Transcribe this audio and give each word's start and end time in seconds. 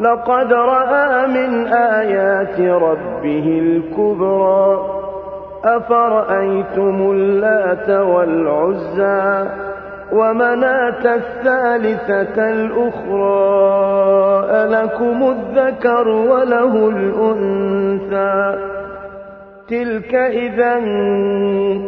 لقد 0.00 0.52
رأى 0.52 1.26
من 1.26 1.66
آيات 1.66 2.60
ربه 2.60 3.58
الكبرى. 3.58 4.80
أفرأيتم 5.64 7.10
اللات 7.10 7.90
والعزى 7.90 9.48
ومناة 10.12 11.14
الثالثة 11.14 12.50
الأخرى؟ 12.50 13.58
ألكم 14.50 15.30
الذكر 15.30 16.08
وله 16.08 16.88
الأنثى. 16.88 18.58
تلك 19.68 20.14
إذا 20.14 20.74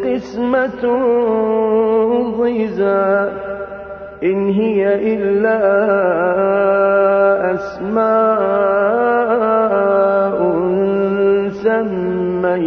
قسمة 0.05 0.99
ضيزى. 2.41 3.31
إن 4.23 4.49
هي 4.51 5.15
إلا 5.15 5.61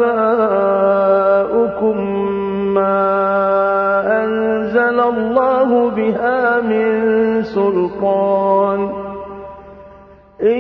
ما 2.73 3.08
أنزل 4.23 4.99
الله 4.99 5.89
بها 5.89 6.61
من 6.61 6.87
سلطان 7.43 8.89
إن 10.42 10.60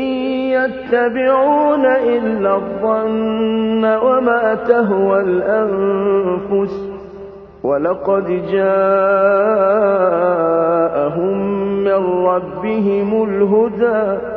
يتبعون 0.57 1.85
إلا 1.85 2.55
الظن 2.55 3.85
وما 3.85 4.55
تهوى 4.67 5.21
الأنفس 5.21 6.89
ولقد 7.63 8.27
جاءهم 8.51 9.77
من 11.83 12.25
ربهم 12.25 13.23
الهدى 13.23 14.36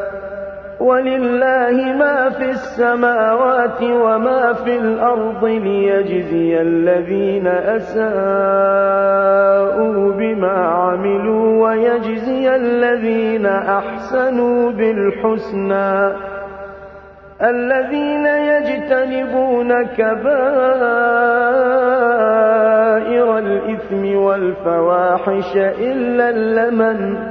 ولله 0.81 1.93
ما 1.93 2.29
في 2.29 2.49
السماوات 2.49 3.81
وما 3.81 4.53
في 4.53 4.77
الأرض 4.77 5.45
ليجزي 5.45 6.61
الذين 6.61 7.47
أساءوا 7.47 8.11
بما 10.13 10.51
عملوا 10.51 11.67
ويجزي 11.67 12.55
الذين 12.55 13.45
أحسنوا 13.45 14.71
بالحسنى. 14.71 16.11
الذين 17.41 18.25
يجتنبون 18.25 19.83
كبائر 19.83 20.31
الإثم 23.37 24.15
والفواحش 24.15 25.57
إلا 25.57 26.29
اللمن 26.29 27.30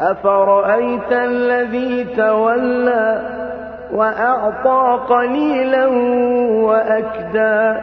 أفرأيت 0.00 1.12
الذي 1.12 2.04
تولى 2.04 3.20
وأعطى 3.92 4.98
قليلا 5.08 5.86
وأكدى 6.66 7.80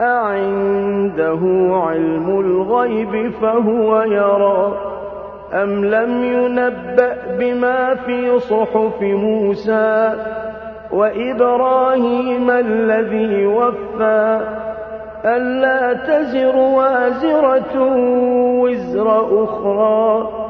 أعنده 0.00 1.40
علم 1.72 2.40
الغيب 2.40 3.32
فهو 3.32 4.02
يرى 4.02 4.74
أم 5.54 5.84
لم 5.84 6.24
ينبأ 6.24 7.16
بما 7.38 7.94
في 7.94 8.38
صحف 8.38 9.00
موسى 9.00 10.14
وإبراهيم 10.92 12.50
الذي 12.50 13.46
وفى 13.46 14.40
ألا 15.24 15.92
تزر 15.92 16.56
وازرة 16.56 17.94
وزر 18.60 19.44
أخرى 19.44 20.43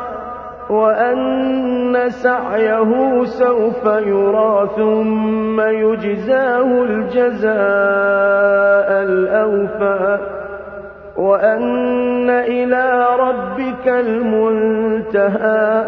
وأن 0.69 2.09
سعيه 2.09 3.23
سوف 3.23 3.85
يرى 3.85 4.69
ثم 4.75 5.61
يجزاه 5.61 6.83
الجزاء 6.83 7.55
الأوفى. 9.03 10.19
وأن 11.17 12.29
إلى 12.29 13.07
ربك 13.19 13.87
المنتهى 13.87 15.85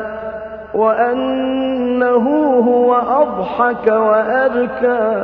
وأنه 0.73 2.29
هو 2.67 2.95
أضحك 2.95 3.88
وأبكى. 3.91 5.23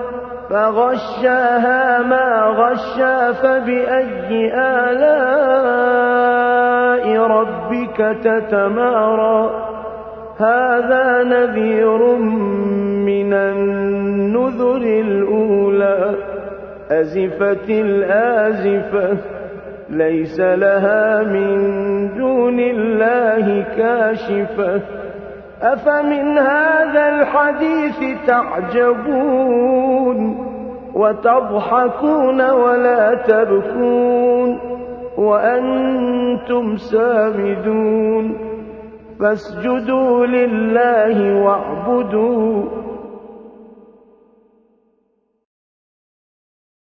فغشاها 0.51 2.01
ما 2.01 2.27
غشا 2.45 3.31
فبأي 3.31 4.53
آلاء 4.53 5.31
ربك 7.17 7.97
تتمارى. 8.23 9.67
هذا 10.39 11.23
نذير 11.23 12.15
من 13.05 13.33
النذر 13.33 14.77
الأولى. 14.77 16.15
أزفت 16.91 17.69
الآزفة 17.69 19.17
ليس 19.89 20.39
لها 20.39 21.23
من 21.23 21.57
دون 22.17 22.59
الله 22.59 23.63
كاشفة. 23.77 24.81
أفمن 25.61 26.37
هذا 26.37 27.09
الحديث 27.09 28.27
تعجبون 28.27 29.81
وتضحكون 30.93 32.41
ولا 32.41 33.15
تبكون 33.15 34.59
وأنتم 35.17 36.77
سامدون 36.77 38.37
فاسجدوا 39.19 40.25
لله 40.25 41.43
واعبدوا 41.43 42.80